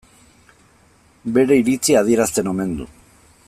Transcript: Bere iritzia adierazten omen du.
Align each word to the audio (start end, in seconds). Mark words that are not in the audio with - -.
Bere 1.35 1.59
iritzia 1.63 2.01
adierazten 2.03 2.51
omen 2.53 2.75
du. 2.81 2.91